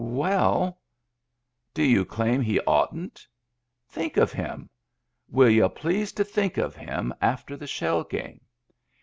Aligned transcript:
"Well 0.03 0.79
—""D'you 1.75 2.05
claim 2.05 2.41
he'd 2.41 2.63
oughtn't? 2.65 3.27
Think 3.87 4.17
of 4.17 4.31
him! 4.31 4.67
Will 5.29 5.47
y'u 5.51 5.69
please 5.69 6.11
to 6.13 6.23
think 6.23 6.57
of 6.57 6.75
him 6.75 7.13
after 7.21 7.55
that 7.55 7.67
shell 7.67 8.03
game 8.03 8.41